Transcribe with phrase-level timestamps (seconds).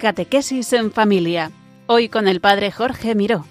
[0.00, 1.50] Catequesis en familia.
[1.86, 3.44] Hoy con el Padre Jorge Miró.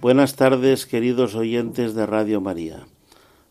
[0.00, 2.86] Buenas tardes, queridos oyentes de Radio María.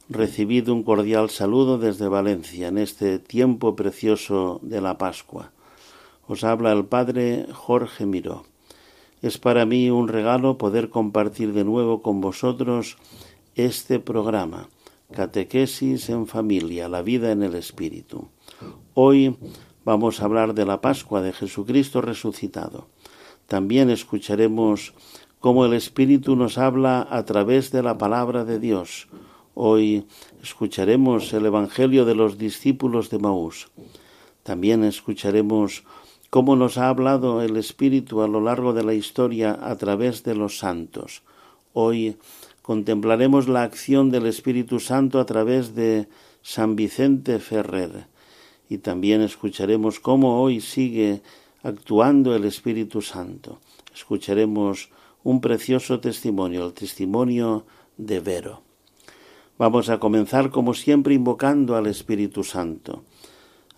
[0.07, 5.51] Recibid un cordial saludo desde Valencia en este tiempo precioso de la Pascua.
[6.27, 8.50] Os habla el Padre Jorge Miró.
[9.21, 12.97] Es para mí un regalo poder compartir de nuevo con vosotros
[13.53, 14.69] este programa,
[15.11, 18.29] Catequesis en Familia, la vida en el Espíritu.
[18.95, 19.37] Hoy
[19.85, 22.87] vamos a hablar de la Pascua de Jesucristo resucitado.
[23.45, 24.95] También escucharemos
[25.39, 29.07] cómo el Espíritu nos habla a través de la palabra de Dios.
[29.53, 30.07] Hoy
[30.41, 33.69] escucharemos el Evangelio de los discípulos de Maús.
[34.41, 35.83] También escucharemos
[36.31, 40.33] cómo nos ha hablado el Espíritu a lo largo de la historia a través de
[40.33, 41.23] los santos.
[41.73, 42.15] Hoy
[42.61, 46.07] contemplaremos la acción del Espíritu Santo a través de
[46.41, 48.07] San Vicente Ferrer
[48.69, 51.21] y también escucharemos cómo hoy sigue
[51.63, 53.59] actuando el Espíritu Santo.
[53.93, 54.89] Escucharemos
[55.25, 57.65] un precioso testimonio, el testimonio
[57.97, 58.61] de Vero.
[59.57, 63.03] Vamos a comenzar como siempre invocando al Espíritu Santo,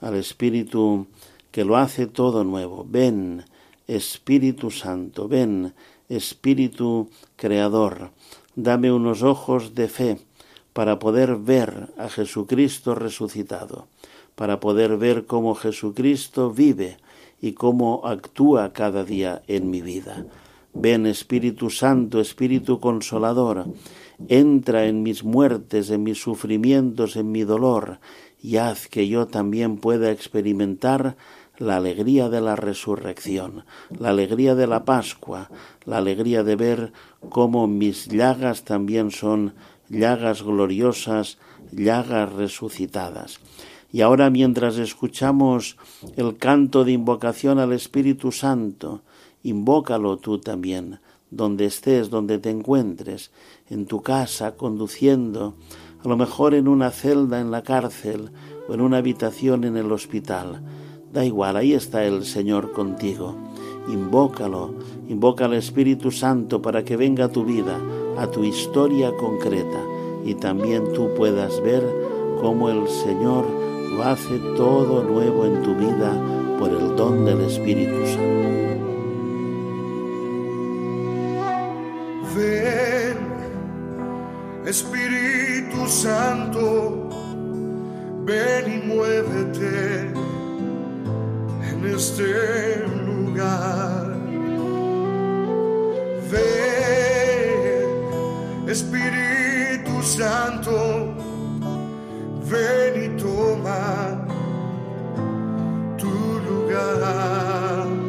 [0.02, 1.08] al Espíritu
[1.54, 2.84] que lo hace todo nuevo.
[2.90, 3.46] Ven,
[3.88, 5.74] Espíritu Santo, ven,
[6.10, 8.10] Espíritu Creador,
[8.56, 10.18] dame unos ojos de fe
[10.74, 13.88] para poder ver a Jesucristo resucitado,
[14.34, 16.98] para poder ver cómo Jesucristo vive
[17.40, 20.26] y cómo actúa cada día en mi vida.
[20.74, 23.68] Ven Espíritu Santo, Espíritu Consolador,
[24.28, 28.00] entra en mis muertes, en mis sufrimientos, en mi dolor,
[28.42, 31.16] y haz que yo también pueda experimentar
[31.58, 35.50] la alegría de la resurrección, la alegría de la Pascua,
[35.86, 36.94] la alegría de ver
[37.30, 39.54] cómo mis llagas también son
[39.90, 41.38] llagas gloriosas,
[41.72, 43.40] llagas resucitadas.
[43.92, 45.78] Y ahora mientras escuchamos
[46.16, 49.02] el canto de invocación al Espíritu Santo,
[49.44, 51.00] invócalo tú también,
[51.30, 53.32] donde estés, donde te encuentres,
[53.70, 55.56] en tu casa, conduciendo,
[56.04, 58.32] a lo mejor en una celda en la cárcel
[58.68, 60.64] o en una habitación en el hospital.
[61.14, 63.36] Da igual, ahí está el Señor contigo.
[63.88, 64.74] Invócalo,
[65.08, 67.80] invoca al Espíritu Santo para que venga a tu vida,
[68.18, 69.80] a tu historia concreta,
[70.26, 71.84] y también tú puedas ver
[72.42, 73.46] cómo el Señor
[73.92, 76.20] lo hace todo nuevo en tu vida
[76.58, 78.44] por el don del Espíritu Santo.
[84.66, 87.10] Espíritu Santo,
[88.26, 90.33] ven y muévete
[91.84, 94.16] en este lugar.
[96.32, 97.90] Ven,
[98.70, 101.14] Espíritu Santo,
[102.50, 104.26] ven y toma
[105.98, 106.10] tu
[106.48, 108.04] lugar.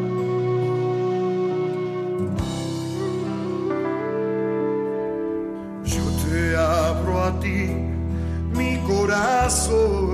[8.56, 10.13] mi corazón,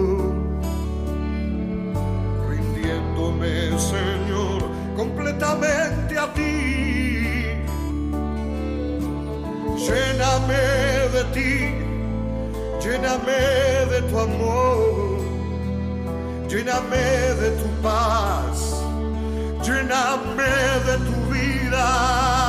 [5.41, 7.57] completamente a ti.
[9.77, 11.75] Lléname de ti,
[12.81, 15.19] lléname de tu amor,
[16.49, 17.09] lléname
[17.41, 18.85] de tu paz,
[19.65, 20.53] lléname
[20.87, 22.40] de tu vida.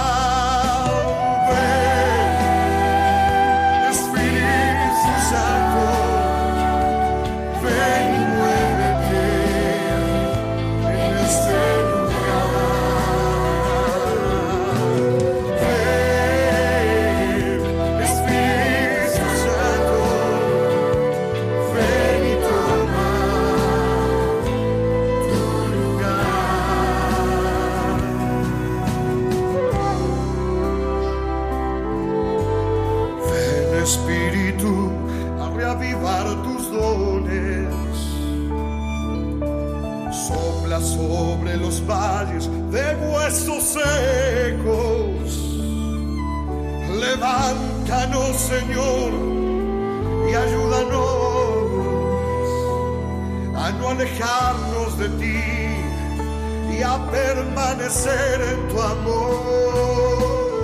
[57.12, 60.62] permanecer em tu amor.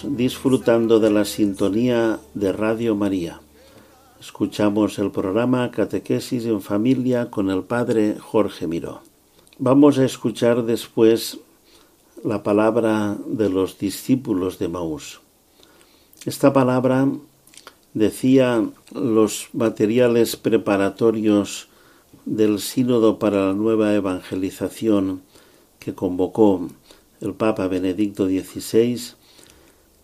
[0.04, 3.40] Disfrutando de la sintonía de Radio María.
[4.20, 9.02] Escuchamos el programa Catequesis en Familia con el Padre Jorge Miró.
[9.58, 11.38] Vamos a escuchar después
[12.24, 15.20] la palabra de los discípulos de Maús.
[16.24, 17.08] Esta palabra
[17.94, 21.68] decía los materiales preparatorios
[22.24, 25.22] del Sínodo para la Nueva Evangelización
[25.78, 26.68] que convocó
[27.20, 29.14] el Papa Benedicto XVI,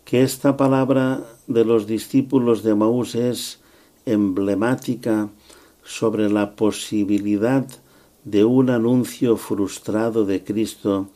[0.09, 3.59] que esta palabra de los discípulos de Maús es
[4.07, 5.29] emblemática
[5.83, 7.67] sobre la posibilidad
[8.23, 11.09] de un anuncio frustrado de Cristo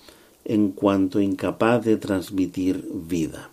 [0.46, 3.50] en cuanto incapaz de transmitir vida.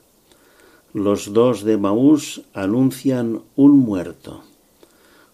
[0.93, 4.43] Los dos de Maús anuncian un muerto,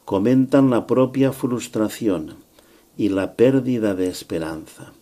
[0.04, 2.36] comentan la propia frustración
[2.96, 4.92] y la pérdida de esperanza.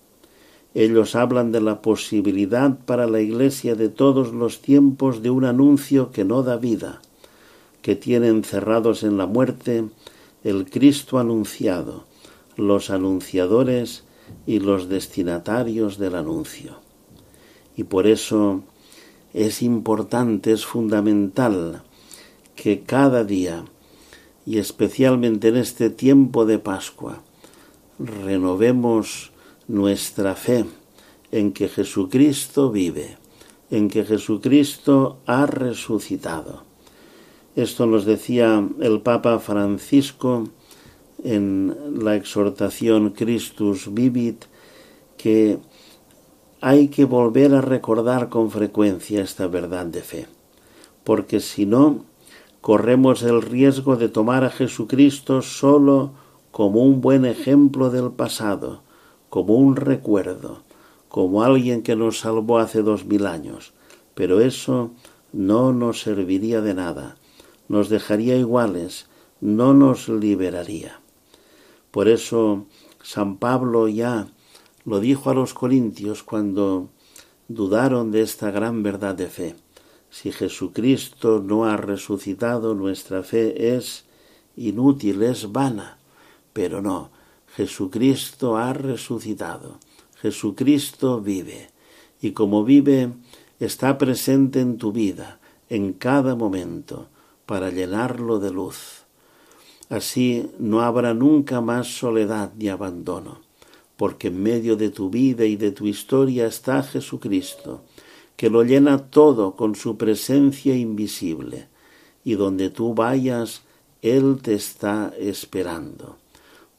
[0.74, 6.10] Ellos hablan de la posibilidad para la Iglesia de todos los tiempos de un anuncio
[6.10, 7.00] que no da vida,
[7.80, 9.84] que tiene encerrados en la muerte
[10.42, 12.04] el Cristo anunciado,
[12.56, 14.02] los anunciadores
[14.46, 16.78] y los destinatarios del anuncio.
[17.76, 18.62] Y por eso
[19.32, 21.82] es importante, es fundamental
[22.56, 23.64] que cada día,
[24.44, 27.22] y especialmente en este tiempo de Pascua,
[27.98, 29.32] renovemos
[29.68, 30.64] nuestra fe
[31.30, 33.16] en que Jesucristo vive,
[33.70, 36.62] en que Jesucristo ha resucitado.
[37.56, 40.44] Esto nos decía el Papa Francisco
[41.22, 41.74] en
[42.04, 44.44] la exhortación Christus Vivit
[45.16, 45.58] que
[46.60, 50.26] hay que volver a recordar con frecuencia esta verdad de fe,
[51.04, 52.04] porque si no,
[52.60, 56.12] corremos el riesgo de tomar a Jesucristo solo
[56.50, 58.82] como un buen ejemplo del pasado,
[59.30, 60.62] como un recuerdo,
[61.08, 63.72] como alguien que nos salvó hace dos mil años,
[64.14, 64.90] pero eso
[65.32, 67.16] no nos serviría de nada,
[67.68, 69.06] nos dejaría iguales,
[69.40, 71.00] no nos liberaría.
[71.90, 72.66] Por eso
[73.02, 74.28] San Pablo ya
[74.84, 76.88] lo dijo a los corintios cuando
[77.48, 79.56] dudaron de esta gran verdad de fe.
[80.10, 84.04] Si Jesucristo no ha resucitado, nuestra fe es
[84.56, 85.98] inútil, es vana.
[86.52, 87.10] Pero no,
[87.56, 89.78] Jesucristo ha resucitado.
[90.20, 91.70] Jesucristo vive.
[92.20, 93.12] Y como vive,
[93.60, 97.08] está presente en tu vida, en cada momento,
[97.46, 99.04] para llenarlo de luz.
[99.88, 103.40] Así no habrá nunca más soledad ni abandono,
[103.96, 107.82] porque en medio de tu vida y de tu historia está Jesucristo,
[108.36, 111.68] que lo llena todo con su presencia invisible,
[112.24, 113.62] y donde tú vayas,
[114.02, 116.16] Él te está esperando,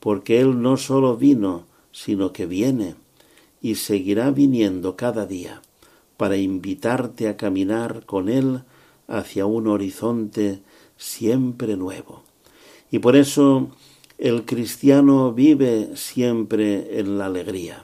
[0.05, 2.93] porque Él no solo vino, sino que viene,
[3.59, 5.63] y seguirá viniendo cada día,
[6.15, 8.61] para invitarte a caminar con Él
[9.07, 10.61] hacia un horizonte
[10.95, 12.21] siempre nuevo.
[12.91, 13.71] Y por eso
[14.19, 17.83] el cristiano vive siempre en la alegría,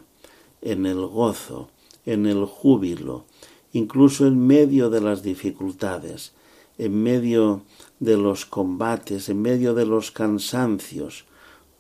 [0.62, 1.70] en el gozo,
[2.06, 3.26] en el júbilo,
[3.74, 6.34] incluso en medio de las dificultades,
[6.78, 7.64] en medio
[8.00, 11.26] de los combates, en medio de los cansancios,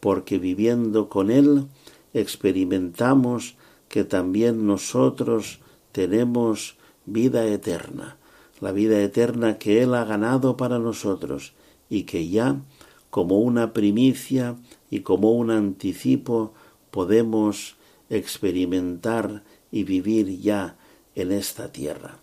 [0.01, 1.67] porque viviendo con Él
[2.13, 3.55] experimentamos
[3.87, 5.61] que también nosotros
[5.93, 8.17] tenemos vida eterna,
[8.59, 11.53] la vida eterna que Él ha ganado para nosotros
[11.89, 12.61] y que ya
[13.09, 14.55] como una primicia
[14.89, 16.53] y como un anticipo
[16.89, 17.75] podemos
[18.09, 20.77] experimentar y vivir ya
[21.15, 22.17] en esta tierra.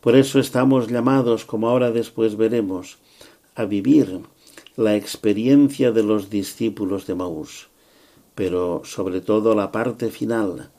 [0.00, 2.98] Por eso estamos llamados, como ahora después veremos,
[3.54, 4.22] a vivir
[4.76, 7.68] la experiencia de los discípulos de Maús,
[8.34, 10.70] pero sobre todo la parte final,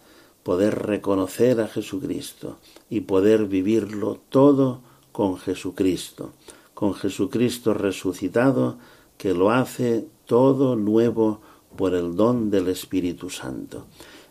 [0.44, 2.58] poder reconocer a Jesucristo
[2.90, 4.82] y poder vivirlo todo
[5.12, 6.32] con Jesucristo,
[6.74, 8.78] con Jesucristo resucitado,
[9.18, 11.42] que lo hace todo nuevo
[11.76, 13.86] por el don del Espíritu Santo.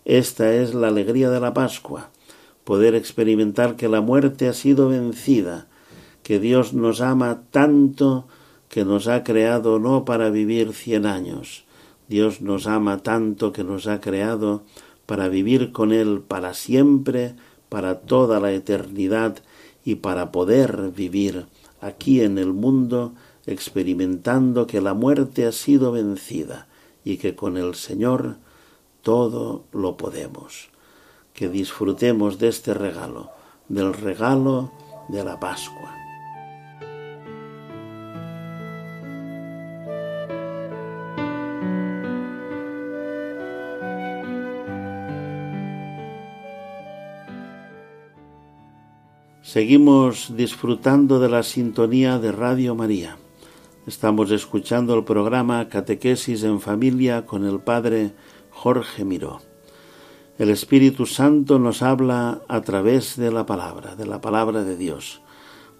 [0.05, 2.11] Esta es la alegría de la Pascua,
[2.65, 5.69] poder experimentar que la muerte ha sido vencida,
[6.23, 8.27] que Dios nos ama tanto
[8.71, 11.65] que nos ha creado no para vivir cien años,
[12.09, 14.63] Dios nos ama tanto que nos ha creado
[15.07, 17.35] para vivir con Él para siempre,
[17.69, 19.39] para toda la eternidad
[19.85, 21.47] y para poder vivir
[21.81, 23.13] aquí en el mundo
[23.47, 26.69] experimentando que la muerte ha sido vencida
[27.05, 28.37] y que con el Señor
[29.03, 30.69] todo lo podemos.
[31.35, 33.31] Que disfrutemos de este regalo,
[33.69, 34.71] del regalo
[35.09, 36.00] de la Pascua.
[49.53, 53.17] Seguimos disfrutando de la sintonía de Radio María.
[53.85, 58.13] Estamos escuchando el programa Catequesis en Familia con el Padre
[58.53, 59.41] Jorge Miró.
[60.39, 65.21] El Espíritu Santo nos habla a través de la palabra, de la palabra de Dios.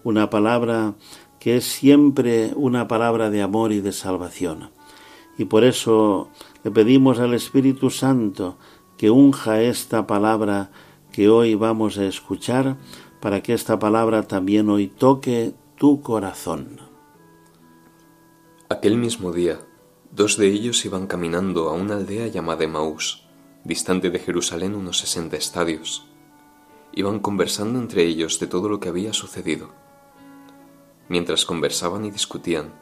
[0.03, 0.95] Una palabra
[1.39, 4.71] que es siempre una palabra de amor y de salvación.
[5.37, 6.27] Y por eso
[6.65, 8.57] le pedimos al Espíritu Santo
[8.97, 10.71] que unja esta palabra
[11.13, 12.75] que hoy vamos a escuchar
[13.21, 16.81] para que esta palabra también hoy toque tu corazón.
[18.67, 19.59] Aquel mismo día,
[20.11, 23.27] dos de ellos iban caminando a una aldea llamada Emaús,
[23.63, 26.07] distante de Jerusalén unos sesenta estadios.
[26.93, 29.69] Iban conversando entre ellos de todo lo que había sucedido.
[31.07, 32.73] Mientras conversaban y discutían,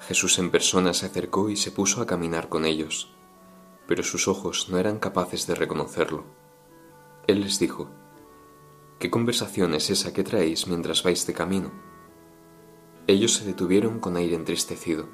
[0.00, 3.12] Jesús en persona se acercó y se puso a caminar con ellos,
[3.88, 6.24] pero sus ojos no eran capaces de reconocerlo.
[7.26, 7.90] Él les dijo,
[9.00, 11.72] ¿Qué conversación es esa que traéis mientras vais de camino?
[13.06, 15.08] Ellos se detuvieron con aire entristecido,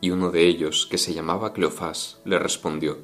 [0.00, 2.98] y uno de ellos, que se llamaba Cleofás, le respondió,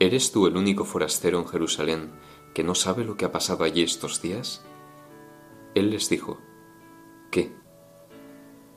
[0.00, 2.10] ¿Eres tú el único forastero en Jerusalén
[2.54, 4.64] que no sabe lo que ha pasado allí estos días?
[5.74, 6.38] Él les dijo,
[7.30, 7.54] ¿qué?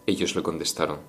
[0.05, 0.99] Ellos le contestaron,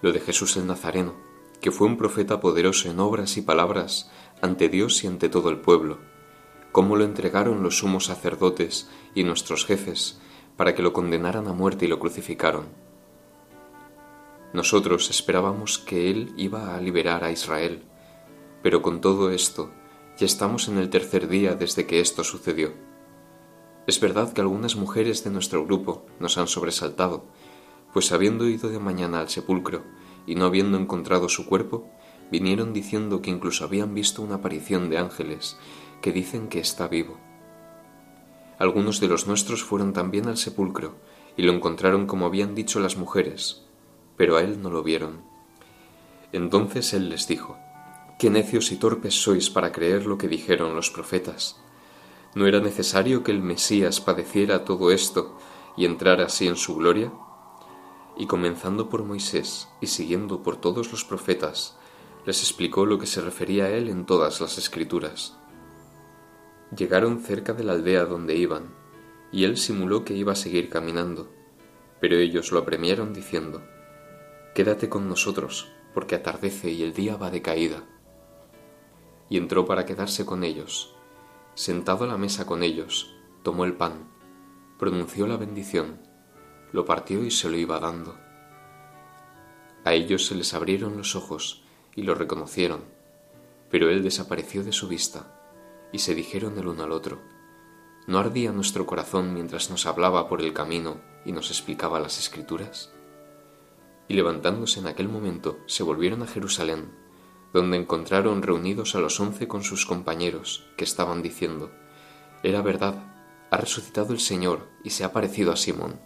[0.00, 1.12] lo de Jesús el Nazareno,
[1.60, 5.60] que fue un profeta poderoso en obras y palabras ante Dios y ante todo el
[5.60, 6.13] pueblo
[6.74, 10.18] cómo lo entregaron los sumos sacerdotes y nuestros jefes
[10.56, 12.66] para que lo condenaran a muerte y lo crucificaron.
[14.52, 17.84] Nosotros esperábamos que Él iba a liberar a Israel,
[18.60, 19.70] pero con todo esto
[20.18, 22.72] ya estamos en el tercer día desde que esto sucedió.
[23.86, 27.24] Es verdad que algunas mujeres de nuestro grupo nos han sobresaltado,
[27.92, 29.84] pues habiendo ido de mañana al sepulcro
[30.26, 31.88] y no habiendo encontrado su cuerpo,
[32.32, 35.56] vinieron diciendo que incluso habían visto una aparición de ángeles
[36.04, 37.16] que dicen que está vivo.
[38.58, 40.96] Algunos de los nuestros fueron también al sepulcro
[41.34, 43.62] y lo encontraron como habían dicho las mujeres,
[44.14, 45.22] pero a él no lo vieron.
[46.30, 47.56] Entonces él les dijo,
[48.18, 51.58] Qué necios y torpes sois para creer lo que dijeron los profetas.
[52.34, 55.38] ¿No era necesario que el Mesías padeciera todo esto
[55.74, 57.14] y entrara así en su gloria?
[58.18, 61.78] Y comenzando por Moisés y siguiendo por todos los profetas,
[62.26, 65.38] les explicó lo que se refería a él en todas las escrituras.
[66.76, 68.74] Llegaron cerca de la aldea donde iban,
[69.30, 71.30] y él simuló que iba a seguir caminando,
[72.00, 73.62] pero ellos lo apremiaron diciendo,
[74.54, 77.84] Quédate con nosotros, porque atardece y el día va de caída.
[79.28, 80.94] Y entró para quedarse con ellos.
[81.54, 83.14] Sentado a la mesa con ellos,
[83.44, 84.10] tomó el pan,
[84.78, 86.00] pronunció la bendición,
[86.72, 88.18] lo partió y se lo iba dando.
[89.84, 91.62] A ellos se les abrieron los ojos
[91.94, 92.80] y lo reconocieron,
[93.70, 95.43] pero él desapareció de su vista
[95.92, 97.20] y se dijeron el uno al otro,
[98.06, 102.92] ¿no ardía nuestro corazón mientras nos hablaba por el camino y nos explicaba las escrituras?
[104.08, 106.92] Y levantándose en aquel momento, se volvieron a Jerusalén,
[107.52, 111.70] donde encontraron reunidos a los once con sus compañeros, que estaban diciendo,
[112.42, 113.14] Era verdad,
[113.50, 116.00] ha resucitado el Señor y se ha parecido a Simón.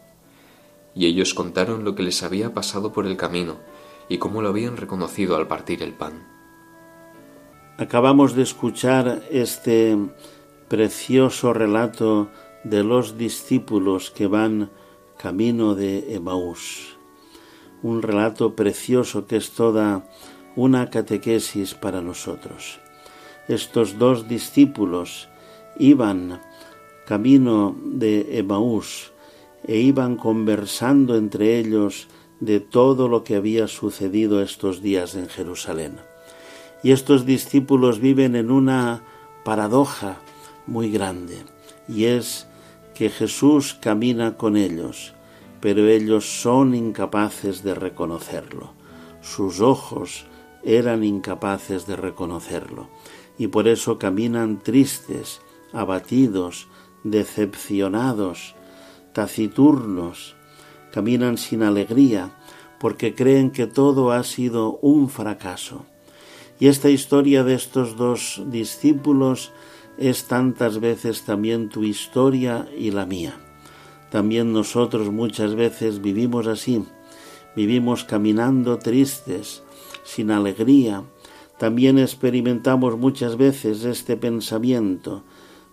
[0.95, 3.59] Y ellos contaron lo que les había pasado por el camino
[4.09, 6.38] y cómo lo habían reconocido al partir el pan.
[7.81, 9.97] Acabamos de escuchar este
[10.67, 12.29] precioso relato
[12.65, 14.73] de los discípulos que van
[15.17, 16.99] camino de Emaús.
[17.85, 20.11] Un relato precioso que es toda
[20.57, 22.81] una catequesis para nosotros.
[23.47, 25.29] Estos dos discípulos
[25.79, 26.41] iban
[27.07, 29.13] camino de Emaús
[29.63, 32.09] e iban conversando entre ellos
[32.41, 36.08] de todo lo que había sucedido estos días en Jerusalén.
[36.83, 39.03] Y estos discípulos viven en una
[39.45, 40.19] paradoja
[40.67, 41.45] muy grande,
[41.89, 42.47] y es
[42.95, 45.15] que Jesús camina con ellos,
[45.61, 48.73] pero ellos son incapaces de reconocerlo.
[49.21, 50.27] Sus ojos
[50.63, 52.89] eran incapaces de reconocerlo,
[53.39, 55.41] y por eso caminan tristes,
[55.73, 56.69] abatidos,
[57.05, 58.55] decepcionados,
[59.13, 60.37] taciturnos,
[60.93, 62.37] caminan sin alegría,
[62.79, 65.87] porque creen que todo ha sido un fracaso.
[66.61, 69.53] Y esta historia de estos dos discípulos
[69.97, 73.39] es tantas veces también tu historia y la mía.
[74.11, 76.85] También nosotros muchas veces vivimos así,
[77.55, 79.63] vivimos caminando tristes,
[80.05, 81.05] sin alegría.
[81.59, 85.25] También experimentamos muchas veces este pensamiento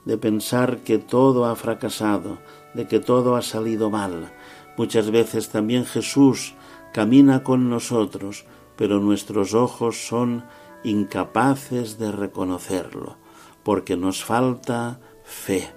[0.04, 2.38] de pensar que todo ha fracasado,
[2.74, 4.32] de que todo ha salido mal.
[4.78, 6.54] Muchas veces también Jesús
[6.94, 10.44] camina con nosotros, pero nuestros ojos son
[10.86, 13.18] incapaces de reconocerlo,
[13.64, 15.70] porque nos falta fe,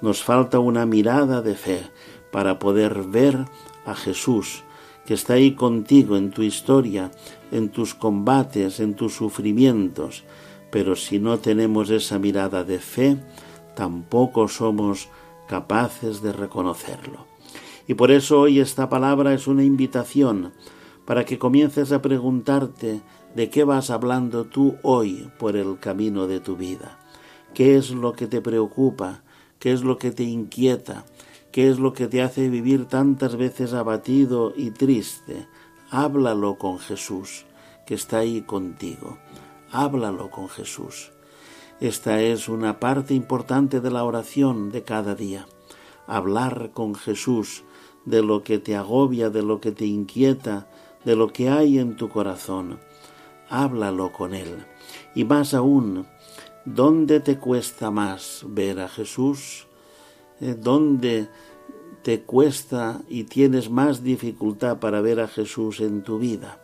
[0.00, 1.82] Nos falta una mirada de fe
[2.30, 3.46] para poder ver
[3.84, 4.62] a Jesús,
[5.06, 7.10] que está ahí contigo en tu historia,
[7.50, 10.22] en tus combates, en tus sufrimientos.
[10.70, 13.16] Pero si no tenemos esa mirada de fe,
[13.74, 15.08] tampoco somos
[15.48, 17.26] capaces de reconocerlo.
[17.88, 20.52] Y por eso hoy esta palabra es una invitación
[21.06, 23.00] para que comiences a preguntarte
[23.38, 26.98] de qué vas hablando tú hoy por el camino de tu vida.
[27.54, 29.22] ¿Qué es lo que te preocupa?
[29.60, 31.04] ¿Qué es lo que te inquieta?
[31.52, 35.46] ¿Qué es lo que te hace vivir tantas veces abatido y triste?
[35.88, 37.46] Háblalo con Jesús,
[37.86, 39.18] que está ahí contigo.
[39.70, 41.12] Háblalo con Jesús.
[41.78, 45.46] Esta es una parte importante de la oración de cada día.
[46.08, 47.62] Hablar con Jesús
[48.04, 50.66] de lo que te agobia, de lo que te inquieta,
[51.04, 52.80] de lo que hay en tu corazón.
[53.48, 54.64] Háblalo con Él.
[55.14, 56.06] Y más aún,
[56.64, 59.66] ¿dónde te cuesta más ver a Jesús?
[60.40, 61.28] Eh, ¿Dónde
[62.02, 66.60] te cuesta y tienes más dificultad para ver a Jesús en tu vida?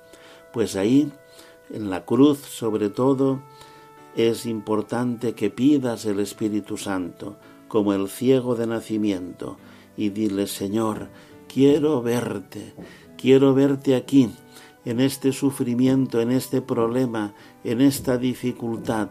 [0.52, 1.10] Pues ahí,
[1.70, 3.40] en la cruz sobre todo,
[4.14, 7.36] es importante que pidas el Espíritu Santo,
[7.66, 9.56] como el ciego de nacimiento,
[9.96, 11.08] y dile, Señor,
[11.48, 12.74] quiero verte,
[13.16, 14.30] quiero verte aquí,
[14.84, 19.08] en este sufrimiento, en este problema, en esta dificultad,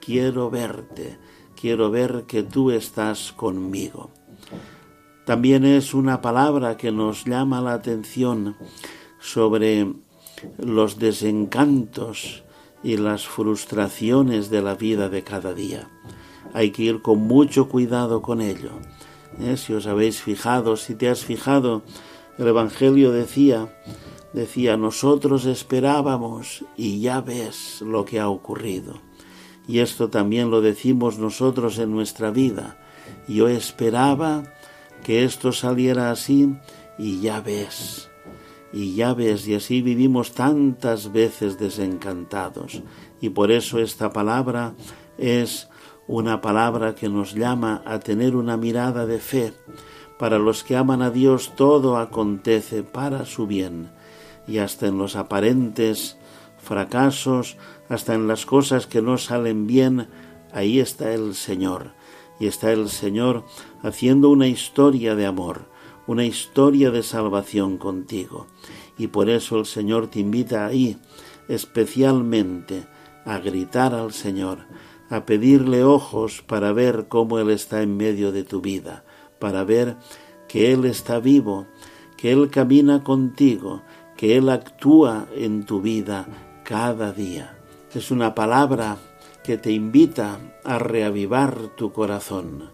[0.00, 1.18] quiero verte,
[1.58, 4.10] quiero ver que tú estás conmigo.
[5.24, 8.56] También es una palabra que nos llama la atención
[9.18, 9.90] sobre
[10.58, 12.44] los desencantos
[12.82, 15.88] y las frustraciones de la vida de cada día.
[16.52, 18.72] Hay que ir con mucho cuidado con ello.
[19.40, 19.56] ¿eh?
[19.56, 21.82] Si os habéis fijado, si te has fijado,
[22.36, 23.74] el Evangelio decía,
[24.34, 29.00] decía, nosotros esperábamos y ya ves lo que ha ocurrido.
[29.66, 32.76] Y esto también lo decimos nosotros en nuestra vida.
[33.28, 34.42] Yo esperaba
[35.02, 36.54] que esto saliera así
[36.98, 38.10] y ya ves.
[38.72, 42.82] Y ya ves, y así vivimos tantas veces desencantados.
[43.20, 44.74] Y por eso esta palabra
[45.16, 45.68] es
[46.08, 49.54] una palabra que nos llama a tener una mirada de fe.
[50.18, 53.90] Para los que aman a Dios todo acontece para su bien,
[54.46, 56.16] y hasta en los aparentes
[56.58, 57.56] fracasos,
[57.88, 60.08] hasta en las cosas que no salen bien,
[60.52, 61.92] ahí está el Señor,
[62.40, 63.44] y está el Señor
[63.82, 65.66] haciendo una historia de amor,
[66.06, 68.46] una historia de salvación contigo.
[68.98, 70.96] Y por eso el Señor te invita ahí
[71.48, 72.86] especialmente
[73.24, 74.66] a gritar al Señor,
[75.10, 79.04] a pedirle ojos para ver cómo Él está en medio de tu vida,
[79.38, 79.96] para ver
[80.48, 81.66] que Él está vivo,
[82.16, 83.82] que Él camina contigo,
[84.24, 86.26] que Él actúa en tu vida
[86.64, 87.58] cada día.
[87.94, 88.96] Es una palabra
[89.44, 92.70] que te invita a reavivar tu corazón,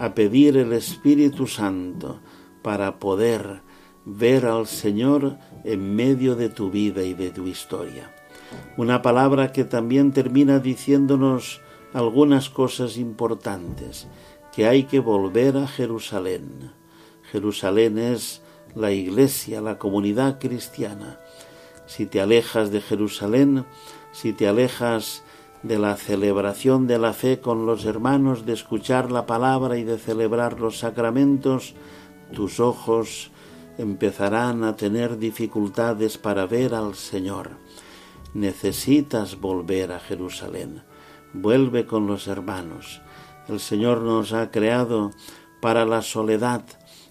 [0.00, 2.18] a pedir el Espíritu Santo
[2.62, 3.60] para poder
[4.04, 8.12] ver al Señor en medio de tu vida y de tu historia.
[8.76, 11.60] Una palabra que también termina diciéndonos
[11.92, 14.08] algunas cosas importantes,
[14.52, 16.72] que hay que volver a Jerusalén.
[17.30, 18.42] Jerusalén es
[18.74, 21.18] la iglesia, la comunidad cristiana.
[21.86, 23.64] Si te alejas de Jerusalén,
[24.12, 25.22] si te alejas
[25.62, 29.98] de la celebración de la fe con los hermanos, de escuchar la palabra y de
[29.98, 31.74] celebrar los sacramentos,
[32.32, 33.30] tus ojos
[33.78, 37.50] empezarán a tener dificultades para ver al Señor.
[38.34, 40.82] Necesitas volver a Jerusalén
[41.32, 43.00] vuelve con los hermanos.
[43.48, 45.10] El Señor nos ha creado
[45.60, 46.62] para la soledad,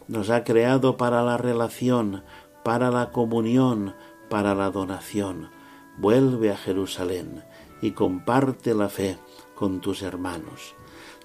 [0.08, 2.24] nos ha creado para la relación,
[2.64, 3.96] para la comunión,
[4.30, 5.50] para la donación.
[5.98, 7.44] Vuelve a Jerusalén
[7.82, 9.18] y comparte la fe
[9.56, 10.76] con tus hermanos.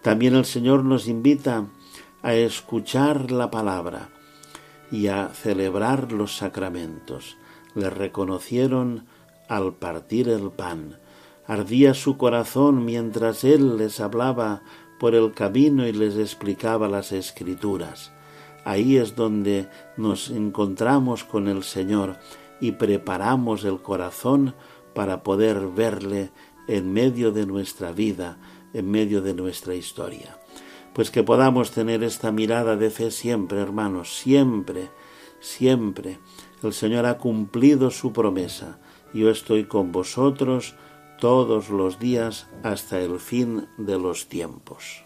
[0.03, 1.67] También el Señor nos invita
[2.23, 4.09] a escuchar la palabra
[4.91, 7.37] y a celebrar los sacramentos.
[7.75, 9.07] Le reconocieron
[9.49, 10.99] al partir el pan
[11.47, 14.63] Ardía su corazón mientras él les hablaba
[15.01, 18.13] por el camino y les explicaba las escrituras.
[18.65, 22.19] Ahí es donde nos encontramos con el Señor
[22.61, 24.55] y preparamos el corazón
[24.95, 26.31] para poder verle
[26.69, 28.39] en medio de nuestra vida,
[28.73, 30.39] en medio de nuestra historia.
[30.93, 34.91] Pues que podamos tener esta mirada de fe siempre, hermanos, siempre,
[35.41, 36.21] siempre.
[36.63, 38.79] El Señor ha cumplido su promesa.
[39.13, 40.75] Yo estoy con vosotros
[41.19, 45.05] todos los días hasta el fin de los tiempos.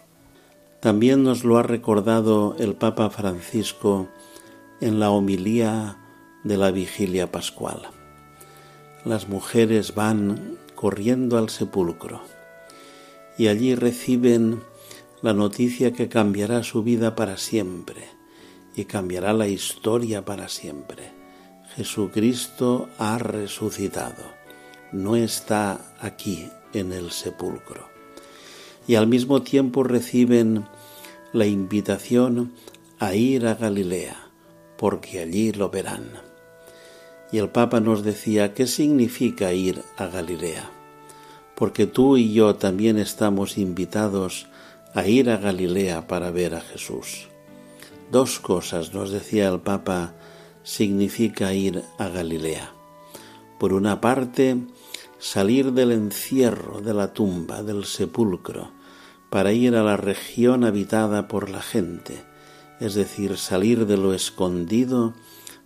[0.79, 4.09] También nos lo ha recordado el Papa Francisco
[4.79, 5.97] en la homilía
[6.43, 7.81] de la vigilia pascual.
[9.03, 12.21] Las mujeres van corriendo al sepulcro
[13.37, 14.61] y allí reciben
[15.23, 18.07] la noticia que cambiará su vida para siempre
[18.75, 21.11] y cambiará la historia para siempre.
[21.75, 24.23] Jesucristo ha resucitado,
[24.91, 27.96] no está aquí en el sepulcro.
[28.87, 30.65] Y al mismo tiempo reciben
[31.33, 32.53] la invitación
[32.99, 34.15] a ir a Galilea,
[34.77, 36.09] porque allí lo verán.
[37.31, 40.71] Y el Papa nos decía, ¿qué significa ir a Galilea?
[41.55, 44.47] Porque tú y yo también estamos invitados
[44.93, 47.27] a ir a Galilea para ver a Jesús.
[48.11, 50.13] Dos cosas, nos decía el Papa,
[50.63, 52.71] significa ir a Galilea.
[53.59, 54.57] Por una parte,
[55.19, 58.76] salir del encierro de la tumba, del sepulcro,
[59.29, 62.23] para ir a la región habitada por la gente,
[62.79, 65.13] es decir, salir de lo escondido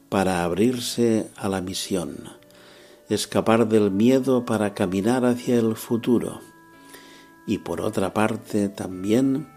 [0.10, 2.30] para abrirse a la misión,
[3.10, 6.42] escapar del miedo para caminar hacia el futuro
[7.46, 9.48] y por otra parte también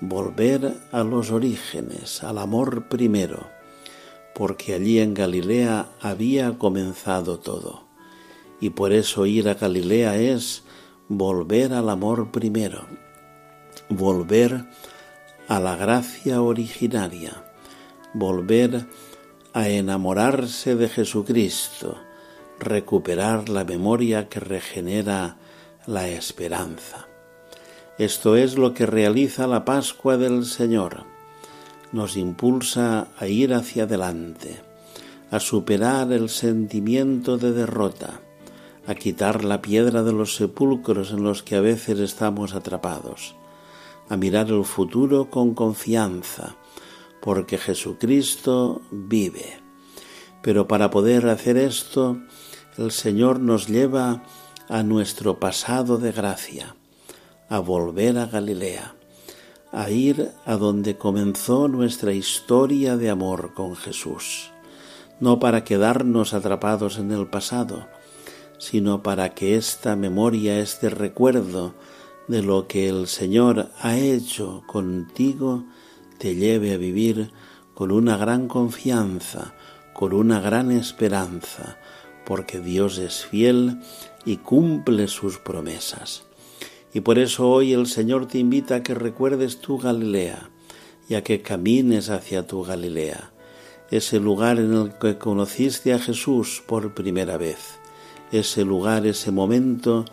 [0.00, 3.48] volver a los orígenes, al amor primero,
[4.34, 7.84] porque allí en Galilea había comenzado todo.
[8.60, 10.62] Y por eso ir a Galilea es
[11.08, 12.86] volver al amor primero,
[13.88, 14.64] volver
[15.48, 17.44] a la gracia originaria,
[18.14, 18.86] volver
[19.52, 21.98] a enamorarse de Jesucristo,
[22.58, 25.36] recuperar la memoria que regenera
[25.86, 27.08] la esperanza.
[27.98, 31.04] Esto es lo que realiza la Pascua del Señor.
[31.92, 34.60] Nos impulsa a ir hacia adelante,
[35.30, 38.20] a superar el sentimiento de derrota,
[38.86, 43.36] a quitar la piedra de los sepulcros en los que a veces estamos atrapados,
[44.08, 46.56] a mirar el futuro con confianza,
[47.20, 49.60] porque Jesucristo vive.
[50.42, 52.18] Pero para poder hacer esto,
[52.76, 54.22] el Señor nos lleva
[54.68, 56.76] a nuestro pasado de gracia
[57.48, 58.94] a volver a Galilea,
[59.72, 64.50] a ir a donde comenzó nuestra historia de amor con Jesús,
[65.20, 67.86] no para quedarnos atrapados en el pasado,
[68.58, 71.74] sino para que esta memoria, este recuerdo
[72.28, 75.64] de lo que el Señor ha hecho contigo,
[76.18, 77.30] te lleve a vivir
[77.74, 79.54] con una gran confianza,
[79.92, 81.78] con una gran esperanza,
[82.24, 83.80] porque Dios es fiel
[84.24, 86.24] y cumple sus promesas.
[86.94, 90.50] Y por eso hoy el Señor te invita a que recuerdes tu Galilea
[91.08, 93.32] y a que camines hacia tu Galilea,
[93.90, 97.78] ese lugar en el que conociste a Jesús por primera vez,
[98.32, 100.04] ese lugar, ese momento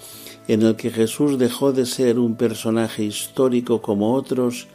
[0.52, 4.68] en el que Jesús dejó de ser un personaje histórico como otros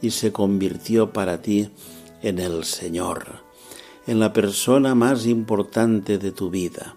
[0.00, 1.68] y se convirtió para ti
[2.22, 3.42] en el Señor,
[4.06, 6.94] en la persona más importante de tu vida.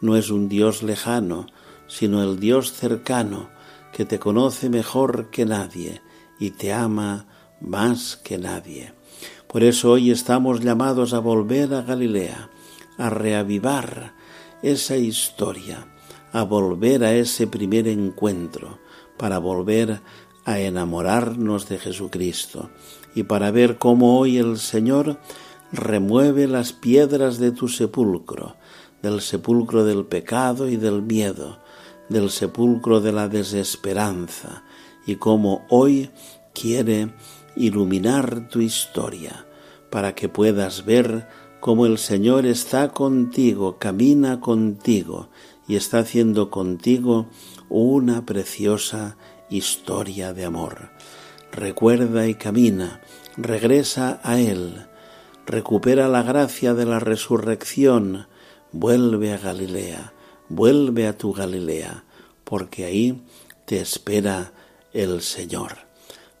[0.00, 1.48] No es un Dios lejano,
[1.88, 3.50] sino el Dios cercano,
[3.92, 6.02] que te conoce mejor que nadie
[6.38, 7.26] y te ama
[7.60, 8.92] más que nadie.
[9.48, 12.48] Por eso hoy estamos llamados a volver a Galilea,
[12.96, 14.14] a reavivar
[14.62, 15.95] esa historia,
[16.36, 18.78] a volver a ese primer encuentro,
[19.16, 20.02] para volver
[20.44, 22.68] a enamorarnos de Jesucristo
[23.14, 25.18] y para ver cómo hoy el Señor
[25.72, 28.56] remueve las piedras de tu sepulcro,
[29.00, 31.58] del sepulcro del pecado y del miedo,
[32.10, 34.62] del sepulcro de la desesperanza
[35.06, 36.10] y cómo hoy
[36.52, 37.14] quiere
[37.56, 39.46] iluminar tu historia
[39.88, 41.26] para que puedas ver
[41.60, 45.30] cómo el Señor está contigo, camina contigo
[45.66, 47.26] y está haciendo contigo
[47.68, 49.16] una preciosa
[49.50, 50.90] historia de amor.
[51.52, 53.00] Recuerda y camina,
[53.36, 54.86] regresa a Él,
[55.46, 58.26] recupera la gracia de la resurrección,
[58.72, 60.12] vuelve a Galilea
[60.48, 62.04] vuelve a tu Galilea,
[62.44, 63.24] porque ahí
[63.64, 64.52] te espera
[64.92, 65.76] el Señor,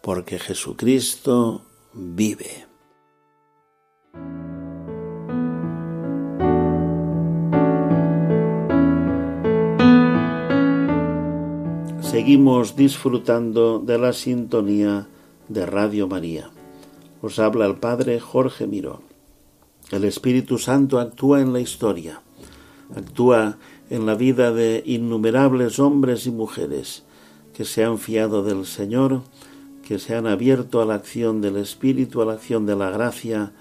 [0.02, 2.66] porque Jesucristo vive.
[12.16, 15.06] Seguimos disfrutando de la sintonía
[15.48, 16.48] de Radio María.
[17.20, 19.02] Os habla el Padre Jorge Miró.
[19.90, 22.22] El Espíritu Santo actúa en la historia,
[22.96, 23.58] actúa
[23.90, 27.04] en la vida de innumerables hombres y mujeres
[27.52, 29.20] que se han fiado del Señor,
[29.86, 33.52] que se han abierto a la acción del Espíritu, a la acción de la gracia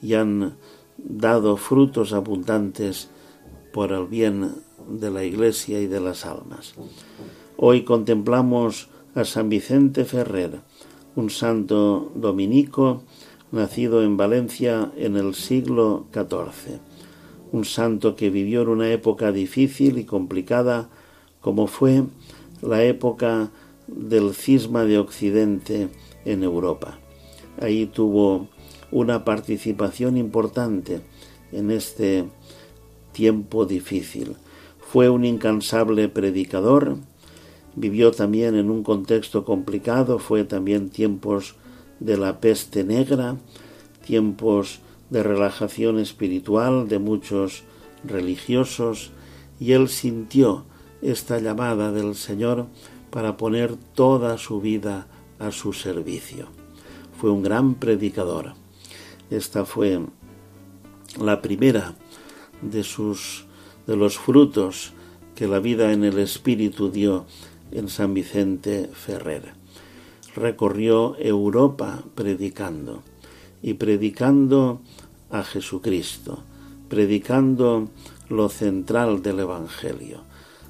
[0.00, 0.54] y han
[0.98, 3.08] dado frutos abundantes
[3.72, 4.54] por el bien
[4.88, 6.76] de la Iglesia y de las almas.
[7.56, 10.60] Hoy contemplamos a San Vicente Ferrer,
[11.16, 13.02] un santo dominico
[13.52, 16.80] nacido en Valencia en el siglo XIV
[17.54, 20.88] un santo que vivió en una época difícil y complicada
[21.40, 22.02] como fue
[22.62, 23.52] la época
[23.86, 25.88] del cisma de Occidente
[26.24, 26.98] en Europa.
[27.60, 28.48] Ahí tuvo
[28.90, 31.02] una participación importante
[31.52, 32.24] en este
[33.12, 34.34] tiempo difícil.
[34.80, 36.96] Fue un incansable predicador,
[37.76, 41.56] vivió también en un contexto complicado, fue también tiempos
[42.00, 43.36] de la peste negra,
[44.04, 47.64] tiempos de relajación espiritual de muchos
[48.04, 49.12] religiosos,
[49.60, 50.64] y él sintió
[51.02, 52.66] esta llamada del Señor
[53.10, 55.06] para poner toda su vida
[55.38, 56.48] a su servicio.
[57.18, 58.54] Fue un gran predicador.
[59.30, 60.00] Esta fue
[61.20, 61.94] la primera
[62.60, 63.46] de sus
[63.86, 64.92] de los frutos
[65.34, 67.26] que la vida en el espíritu dio
[67.74, 69.52] en San Vicente Ferrer.
[70.34, 73.02] Recorrió Europa predicando
[73.62, 74.80] y predicando
[75.30, 76.42] a Jesucristo,
[76.88, 77.88] predicando
[78.28, 80.20] lo central del Evangelio.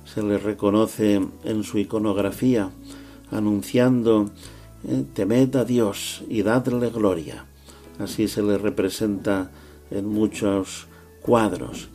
[0.05, 2.71] Se le reconoce en su iconografía
[3.31, 4.31] anunciando
[4.87, 7.47] eh, temed a Dios y dadle gloria.
[7.99, 9.51] Así se le representa
[9.91, 10.87] en muchos
[11.23, 11.89] cuadros.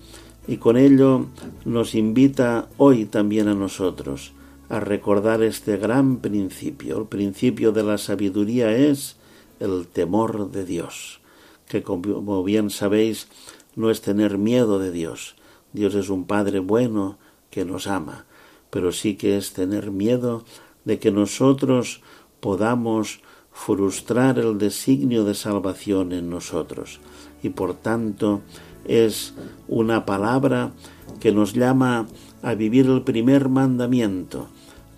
[0.47, 1.27] Y con ello
[1.65, 4.33] nos invita hoy también a nosotros
[4.69, 6.99] a recordar este gran principio.
[6.99, 9.17] El principio de la sabiduría es
[9.59, 11.19] el temor de Dios,
[11.67, 13.27] que como bien sabéis
[13.75, 15.35] no es tener miedo de Dios.
[15.73, 17.17] Dios es un Padre bueno
[17.49, 18.25] que nos ama,
[18.69, 20.43] pero sí que es tener miedo
[20.85, 22.01] de que nosotros
[22.39, 26.99] podamos frustrar el designio de salvación en nosotros.
[27.43, 28.41] Y por tanto
[28.85, 29.33] es
[29.67, 30.71] una palabra
[31.19, 32.07] que nos llama
[32.41, 34.47] a vivir el primer mandamiento,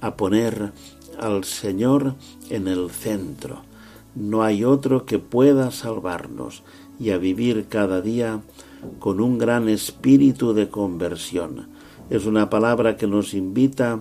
[0.02, 0.74] a poner
[1.20, 2.16] al Señor
[2.50, 3.62] en el centro.
[4.16, 6.64] No hay otro que pueda salvarnos
[7.00, 8.42] y a vivir cada día
[9.00, 11.70] con un gran espíritu de conversión.
[12.10, 14.00] Es una palabra que nos invita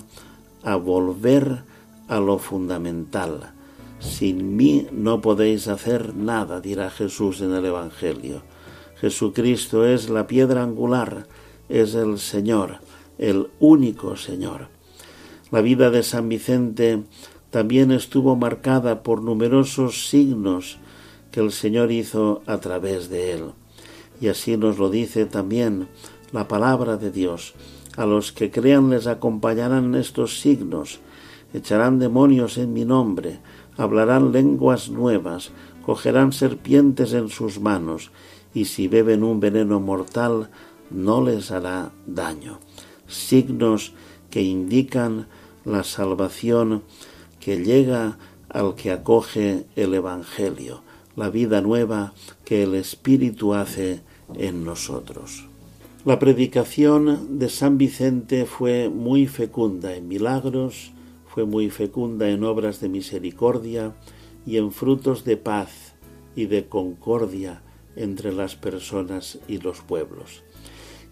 [0.63, 1.63] a volver
[2.09, 3.53] a lo fundamental.
[4.01, 8.43] Sin mí no podéis hacer nada, dirá Jesús en el Evangelio.
[9.01, 11.27] Jesucristo es la piedra angular,
[11.69, 12.79] es el Señor,
[13.19, 14.69] el único Señor.
[15.51, 17.03] La vida de San Vicente
[17.51, 20.79] también estuvo marcada por numerosos signos
[21.33, 23.45] que el Señor hizo a través de él.
[24.21, 25.89] Y así nos lo dice también
[26.31, 27.55] la palabra de Dios.
[27.97, 31.01] A los que crean les acompañarán estos signos.
[31.53, 33.41] Echarán demonios en mi nombre,
[33.77, 35.51] hablarán lenguas nuevas,
[35.85, 38.13] cogerán serpientes en sus manos,
[38.55, 40.51] y si beben un veneno mortal,
[40.91, 42.61] no les hará daño.
[43.09, 43.95] Signos
[44.31, 45.27] que indican
[45.73, 46.83] la salvación
[47.41, 50.83] que llega al que acoge el Evangelio,
[51.17, 52.13] la vida nueva
[52.45, 54.01] que el Espíritu hace
[54.35, 55.47] en nosotros.
[56.05, 60.93] La predicación de San Vicente fue muy fecunda en milagros,
[61.27, 63.95] fue muy fecunda en obras de misericordia
[64.47, 65.95] y en frutos de paz
[66.35, 67.63] y de concordia
[67.97, 70.43] entre las personas y los pueblos.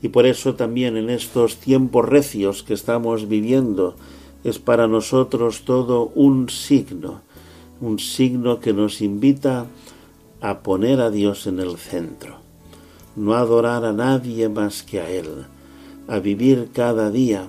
[0.01, 3.97] Y por eso también en estos tiempos recios que estamos viviendo,
[4.45, 7.23] es para nosotros todo un signo,
[7.81, 9.67] un signo que nos invita
[10.41, 12.37] a poner a Dios en el centro,
[13.17, 15.47] no adorar a nadie más que a Él,
[16.07, 17.49] a vivir cada día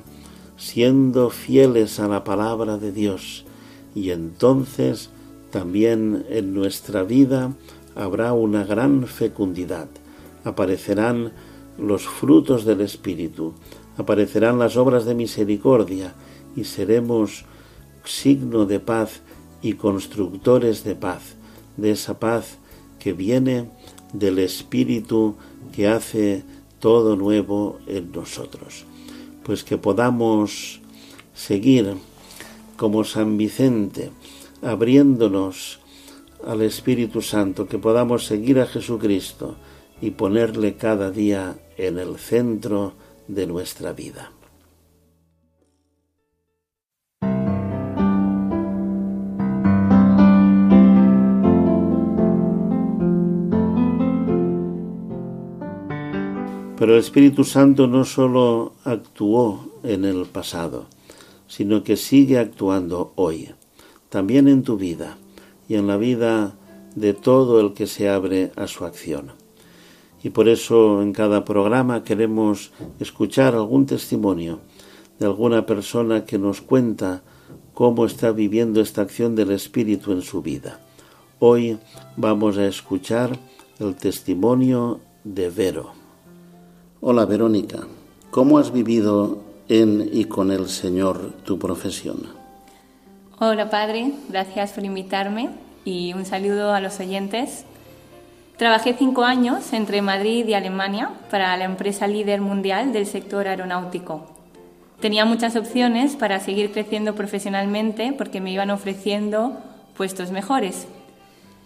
[0.60, 3.45] siendo fieles a la palabra de Dios.
[3.95, 5.10] Y entonces
[5.52, 7.54] también en nuestra vida
[7.95, 9.88] habrá una gran fecundidad,
[10.43, 11.32] aparecerán
[11.80, 13.54] los frutos del Espíritu,
[13.97, 16.13] aparecerán las obras de misericordia,
[16.55, 17.45] y seremos
[18.05, 19.21] signo de paz
[19.62, 21.35] y constructores de paz,
[21.77, 22.57] de esa paz
[22.99, 23.69] que viene
[24.13, 25.35] del Espíritu
[25.73, 26.43] que hace
[26.79, 28.85] todo nuevo en nosotros.
[29.43, 30.81] Pues que podamos
[31.33, 31.95] seguir
[32.77, 34.12] como San Vicente,
[34.62, 35.79] abriéndonos
[36.45, 39.55] al Espíritu Santo, que podamos seguir a Jesucristo
[40.01, 42.93] y ponerle cada día en el centro
[43.27, 44.31] de nuestra vida.
[56.79, 60.85] Pero el Espíritu Santo no solo actuó en el pasado,
[61.45, 63.49] sino que sigue actuando hoy,
[64.07, 65.17] también en tu vida
[65.67, 66.55] y en la vida
[66.95, 69.33] de todo el que se abre a su acción.
[70.23, 74.61] Y por eso en cada programa queremos escuchar algún testimonio
[75.19, 77.23] de alguna persona que nos cuenta
[77.73, 80.79] cómo está viviendo esta acción del Espíritu en su vida.
[81.39, 81.77] Hoy
[82.15, 83.37] vamos a escuchar
[83.79, 85.98] el testimonio de Vero.
[87.01, 87.88] Hola Verónica,
[88.29, 92.27] ¿cómo has vivido en y con el Señor tu profesión?
[93.39, 95.47] Hola Padre, gracias por invitarme
[95.85, 97.63] y un saludo a los oyentes.
[98.57, 104.25] Trabajé cinco años entre Madrid y Alemania para la empresa líder mundial del sector aeronáutico.
[104.99, 109.53] Tenía muchas opciones para seguir creciendo profesionalmente porque me iban ofreciendo
[109.95, 110.85] puestos mejores.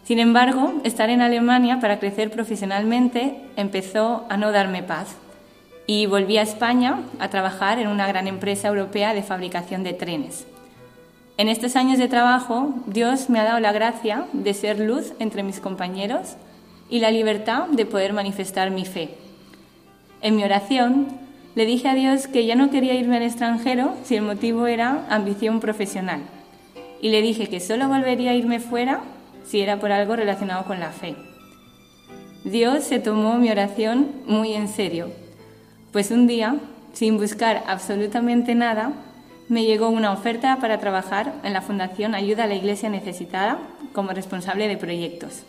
[0.04, 5.16] Sin embargo, estar en Alemania para crecer profesionalmente empezó a no darme paz
[5.86, 10.46] y volví a España a trabajar en una gran empresa europea de fabricación de trenes.
[11.38, 15.44] En estos años de trabajo, Dios me ha dado la gracia de ser luz entre
[15.44, 16.36] mis compañeros
[16.90, 19.16] y la libertad de poder manifestar mi fe.
[20.22, 21.08] En mi oración,
[21.56, 25.06] le dije a Dios que ya no quería irme al extranjero si el motivo era
[25.10, 26.22] ambición profesional.
[27.02, 29.02] Y le dije que solo volvería a irme fuera
[29.44, 31.16] si era por algo relacionado con la fe.
[32.46, 35.23] Dios se tomó mi oración muy en serio
[35.94, 36.58] pues un día,
[36.92, 38.94] sin buscar absolutamente nada,
[39.48, 43.60] me llegó una oferta para trabajar en la Fundación Ayuda a la Iglesia Necesitada
[43.94, 45.44] como responsable de proyectos.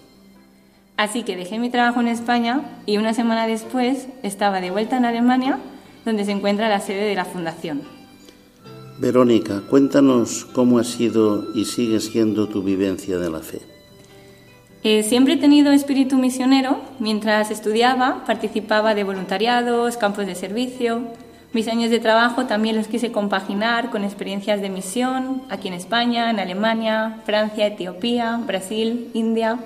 [0.98, 5.06] Así que dejé mi trabajo en España y una semana después estaba de vuelta en
[5.06, 5.58] Alemania,
[6.04, 7.80] donde se encuentra la sede de la Fundación.
[8.98, 13.73] Verónica, cuéntanos cómo ha sido y sigue siendo tu vivencia de la fe.
[14.86, 16.78] Eh, siempre he tenido espíritu misionero.
[16.98, 21.04] Mientras estudiaba, participaba de voluntariados, campos de servicio.
[21.54, 26.28] Mis años de trabajo también los quise compaginar con experiencias de misión aquí en España,
[26.28, 29.58] en Alemania, Francia, Etiopía, Brasil, India.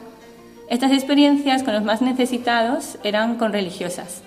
[0.71, 4.23] Estas experiencias con los más necesitados eran con religiosas.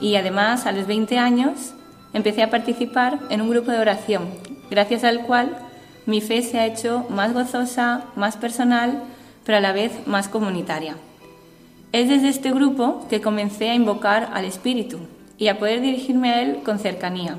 [0.00, 1.72] Y además, a los 20 años,
[2.12, 4.24] empecé a participar en un grupo de oración,
[4.70, 5.56] gracias al cual
[6.04, 9.04] mi fe se ha hecho más gozosa, más personal
[9.46, 10.96] pero a la vez más comunitaria.
[11.92, 14.98] Es desde este grupo que comencé a invocar al Espíritu
[15.38, 17.38] y a poder dirigirme a Él con cercanía.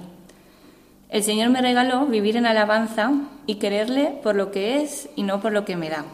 [1.10, 3.12] El Señor me regaló vivir en alabanza
[3.46, 6.06] y quererle por lo que es y no por lo que me da.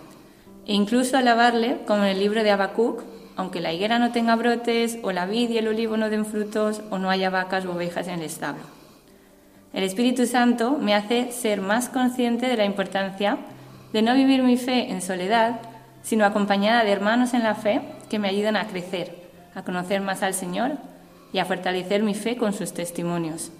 [0.66, 3.04] E incluso alabarle, como en el libro de Habacuc,
[3.36, 6.82] aunque la higuera no tenga brotes, o la vid y el olivo no den frutos,
[6.90, 8.64] o no haya vacas o ovejas en el establo.
[9.74, 13.38] El Espíritu Santo me hace ser más consciente de la importancia
[13.92, 15.60] de no vivir mi fe en soledad,
[16.04, 19.16] sino acompañada de hermanos en la fe que me ayudan a crecer,
[19.56, 20.74] a conocer más al Señor
[21.32, 23.52] y a fortalecer mi fe con sus testimonios.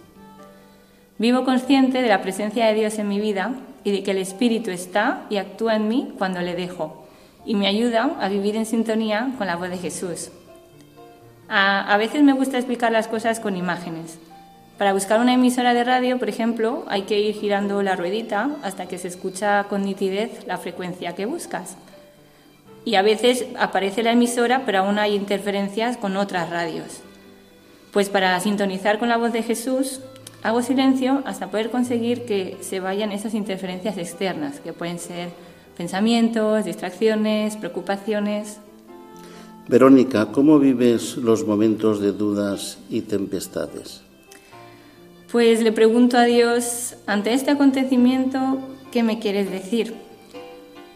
[1.18, 3.54] Vivo consciente de la presencia de Dios en mi vida
[3.84, 7.08] y de que el Espíritu está y actúa en mí cuando le dejo
[7.46, 10.32] y me ayuda a vivir en sintonía con la voz de Jesús.
[11.50, 14.18] A, veces me gusta explicar las cosas con imágenes.
[14.78, 18.88] Para buscar una emisora de radio, por ejemplo, hay que ir girando la ruedita hasta
[18.88, 21.78] que se escucha con nitidez la frecuencia que buscas
[22.86, 27.02] y a veces aparece la emisora, pero aún hay interferencias con otras radios.
[27.92, 30.02] Pues para sintonizar con la voz de Jesús,
[30.42, 35.30] hago silencio hasta poder conseguir que se vayan esas interferencias externas, que pueden ser
[35.78, 38.60] pensamientos, distracciones, preocupaciones.
[39.68, 44.02] Verónica, ¿cómo vives los momentos de dudas y tempestades?
[45.32, 48.60] Pues le pregunto a Dios, ante este acontecimiento,
[48.92, 49.96] ¿qué me quieres decir?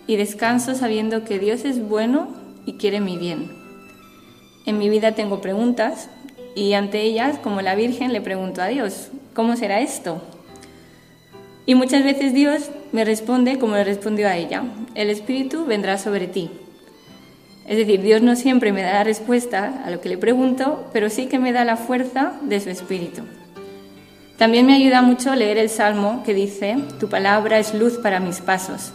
[0.07, 2.29] Y descanso sabiendo que Dios es bueno
[2.65, 3.51] y quiere mi bien.
[4.65, 6.09] En mi vida tengo preguntas
[6.55, 10.21] y ante ellas, como la Virgen, le pregunto a Dios, ¿cómo será esto?
[11.65, 14.63] Y muchas veces Dios me responde como le respondió a ella,
[14.95, 16.49] el Espíritu vendrá sobre ti.
[17.67, 21.09] Es decir, Dios no siempre me da la respuesta a lo que le pregunto, pero
[21.09, 23.23] sí que me da la fuerza de su Espíritu.
[24.37, 28.39] También me ayuda mucho leer el Salmo que dice, Tu palabra es luz para mis
[28.39, 28.93] pasos.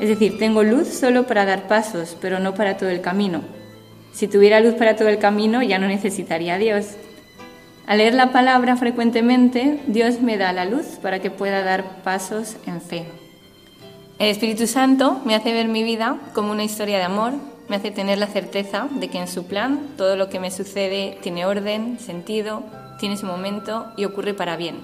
[0.00, 3.42] Es decir, tengo luz solo para dar pasos, pero no para todo el camino.
[4.12, 6.96] Si tuviera luz para todo el camino, ya no necesitaría a Dios.
[7.86, 12.56] Al leer la palabra frecuentemente, Dios me da la luz para que pueda dar pasos
[12.66, 13.04] en fe.
[14.18, 17.34] El Espíritu Santo me hace ver mi vida como una historia de amor,
[17.68, 21.18] me hace tener la certeza de que en su plan todo lo que me sucede
[21.22, 22.62] tiene orden, sentido,
[22.98, 24.76] tiene su momento y ocurre para bien.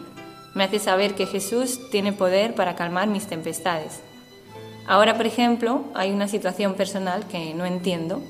[0.54, 4.02] Me hace saber que Jesús tiene poder para calmar mis tempestades.
[4.86, 8.22] Ahora, por ejemplo, hay una situación personal que no entiendo,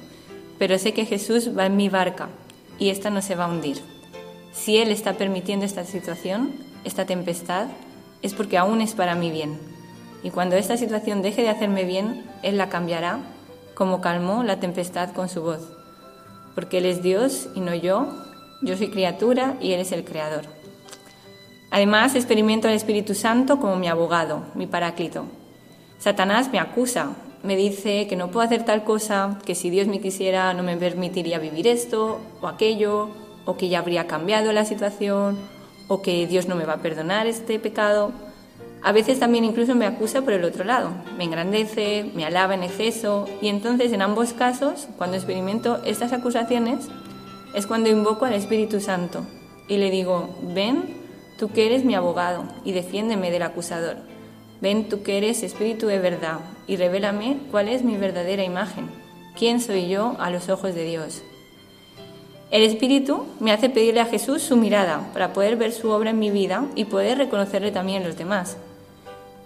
[0.59, 2.29] pero sé que Jesús va en mi barca
[2.79, 3.79] y esta no se va a hundir.
[4.53, 6.55] Si Él está permitiendo esta situación,
[6.85, 7.67] esta tempestad,
[8.23, 9.59] es porque aún es para mi bien.
[10.23, 13.21] Y cuando esta situación deje de hacerme bien, Él la cambiará,
[13.75, 15.61] como calmó la tempestad con su voz.
[16.55, 18.09] Porque Él es Dios y no yo,
[18.63, 20.45] yo soy criatura y Él es el Creador.
[21.71, 25.27] Además, experimento al Espíritu Santo como mi abogado, mi paráclito,
[25.99, 30.01] Satanás me acusa, me dice que no puedo hacer tal cosa, que si Dios me
[30.01, 33.11] quisiera no me permitiría vivir esto o aquello,
[33.45, 35.39] o que ya habría cambiado la situación,
[35.89, 38.13] o que Dios no me va a perdonar este pecado.
[38.83, 42.63] A veces también incluso me acusa por el otro lado, me engrandece, me alaba en
[42.63, 46.89] exceso y entonces en ambos casos, cuando experimento estas acusaciones,
[47.55, 49.25] es cuando invoco al Espíritu Santo
[49.69, 50.85] y le digo, ven,
[51.39, 53.97] tú que eres mi abogado y defiéndeme del acusador.
[54.61, 58.89] Ven tú que eres Espíritu de verdad y revélame cuál es mi verdadera imagen,
[59.39, 61.23] quién soy yo a los ojos de Dios.
[62.51, 66.19] El Espíritu me hace pedirle a Jesús su mirada para poder ver su obra en
[66.19, 68.57] mi vida y poder reconocerle también en los demás,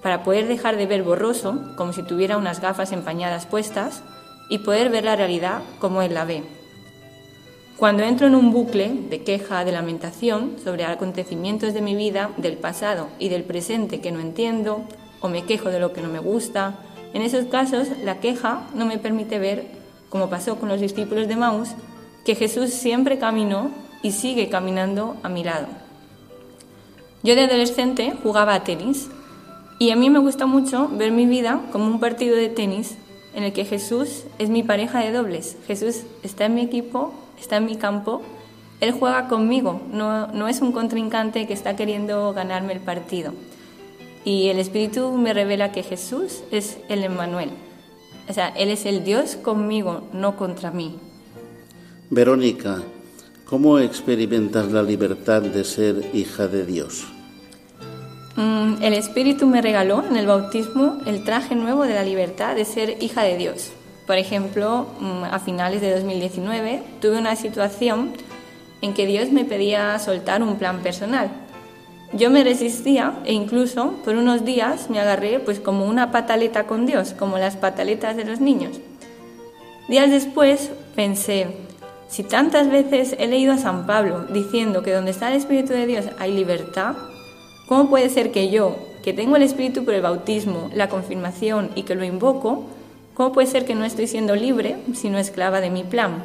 [0.03, 4.03] para poder dejar de ver borroso, como si tuviera unas gafas empañadas puestas,
[4.51, 6.43] y poder ver la realidad como Él la ve.
[7.79, 12.59] Cuando entro en un bucle de queja, de lamentación sobre acontecimientos de mi vida, del
[12.59, 14.85] pasado y del presente que no entiendo,
[15.21, 16.79] o me quejo de lo que no me gusta,
[17.13, 19.67] en esos casos la queja no me permite ver,
[20.09, 21.71] como pasó con los discípulos de Maús,
[22.25, 23.71] que Jesús siempre caminó
[24.03, 25.67] y sigue caminando a mi lado.
[27.23, 29.11] Yo de adolescente jugaba a tenis
[29.79, 32.97] y a mí me gusta mucho ver mi vida como un partido de tenis
[33.35, 35.57] en el que Jesús es mi pareja de dobles.
[35.67, 38.23] Jesús está en mi equipo, está en mi campo,
[38.81, 43.33] Él juega conmigo, no, no es un contrincante que está queriendo ganarme el partido.
[44.25, 47.51] Y el Espíritu me revela que Jesús es el Emmanuel.
[48.29, 50.97] O sea, Él es el Dios conmigo, no contra mí.
[52.11, 52.83] Verónica,
[53.45, 57.07] ¿cómo experimentas la libertad de ser hija de Dios?
[58.37, 62.65] Mm, el Espíritu me regaló en el bautismo el traje nuevo de la libertad de
[62.65, 63.73] ser hija de Dios.
[64.07, 68.13] Por ejemplo, mm, a finales de 2019 tuve una situación
[68.83, 71.31] en que Dios me pedía soltar un plan personal.
[72.13, 76.85] Yo me resistía e incluso por unos días me agarré pues como una pataleta con
[76.85, 78.81] Dios, como las pataletas de los niños.
[79.89, 81.47] Días después pensé,
[82.09, 85.87] si tantas veces he leído a San Pablo diciendo que donde está el Espíritu de
[85.87, 86.97] Dios hay libertad,
[87.69, 91.85] ¿cómo puede ser que yo, que tengo el Espíritu por el bautismo, la confirmación y
[91.85, 92.65] que lo invoco,
[93.15, 96.25] cómo puede ser que no estoy siendo libre, sino esclava de mi plan?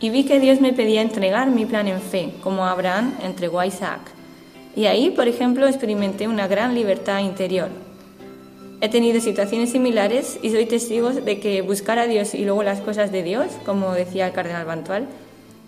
[0.00, 3.66] Y vi que Dios me pedía entregar mi plan en fe, como Abraham entregó a
[3.66, 4.00] Isaac.
[4.76, 7.68] Y ahí, por ejemplo, experimenté una gran libertad interior,
[8.82, 12.80] He tenido situaciones similares y soy testigo de que buscar a Dios y luego las
[12.80, 15.06] cosas de Dios, como decía el cardenal Bantual,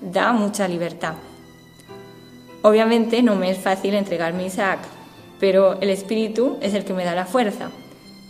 [0.00, 1.14] da mucha libertad.
[2.62, 4.78] Obviamente no me es fácil entregarme a Isaac,
[5.38, 7.70] pero el Espíritu es el que me da la fuerza.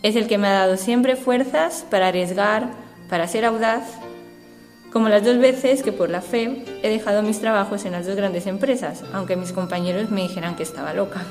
[0.01, 2.71] Es el que me ha dado siempre fuerzas para arriesgar,
[3.09, 3.83] para ser audaz,
[4.93, 8.15] como las dos veces que por la fe he dejado mis trabajos en las dos
[8.15, 11.23] grandes empresas, aunque mis compañeros me dijeran que estaba loca.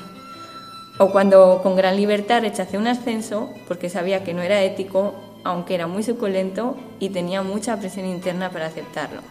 [0.97, 5.75] O cuando con gran libertad rechacé un ascenso porque sabía que no era ético, aunque
[5.75, 9.21] era muy suculento y tenía mucha presión interna para aceptarlo.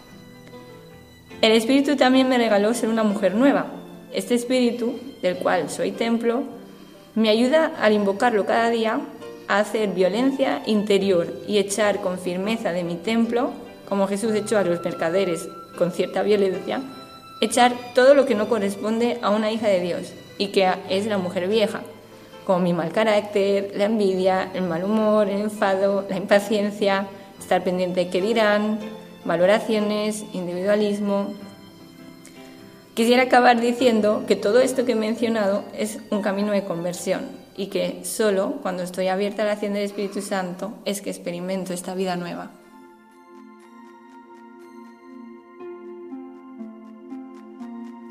[1.43, 3.67] El espíritu también me regaló ser una mujer nueva.
[4.15, 6.43] Este espíritu, del cual soy templo,
[7.15, 8.99] me ayuda al invocarlo cada día
[9.49, 13.53] a hacer violencia interior y echar con firmeza de mi templo,
[13.89, 16.81] como Jesús echó a los mercaderes con cierta violencia,
[17.41, 21.19] echar todo lo que no corresponde a una hija de Dios y que es la
[21.19, 21.83] mujer vieja,
[22.47, 27.07] como mi mal carácter, la envidia, el mal humor, el enfado, la impaciencia,
[27.39, 28.79] estar pendiente de qué dirán,
[29.25, 31.35] valoraciones, individualismo.
[32.95, 37.23] Quisiera acabar diciendo que todo esto que he mencionado es un camino de conversión
[37.57, 41.73] y que solo cuando estoy abierta a la acción del Espíritu Santo es que experimento
[41.73, 42.51] esta vida nueva.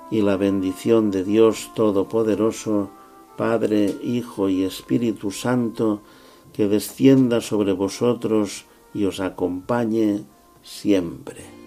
[0.09, 2.89] y la bendición de Dios Todopoderoso,
[3.35, 6.01] Padre, Hijo y Espíritu Santo,
[6.53, 10.23] que descienda sobre vosotros y os acompañe
[10.63, 11.57] siempre.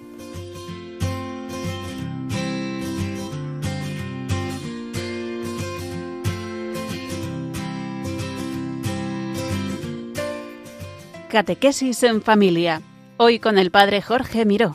[11.31, 12.83] Catequesis en Familia.
[13.17, 14.75] Hoy con el Padre Jorge Miró.